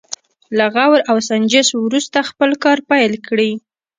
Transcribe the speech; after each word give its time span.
له 0.57 0.65
غور 0.73 0.99
او 1.09 1.17
سنجش 1.29 1.67
وروسته 1.75 2.19
خپل 2.29 2.49
کار 2.63 2.77
پيل 2.89 3.13
کړي. 3.27 3.51